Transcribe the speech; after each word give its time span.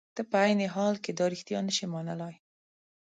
ته 0.15 0.21
په 0.29 0.37
عین 0.43 0.59
حال 0.75 0.95
کې 1.03 1.11
دا 1.17 1.25
رښتیا 1.33 1.59
نشې 1.67 1.85
منلای. 1.93 2.35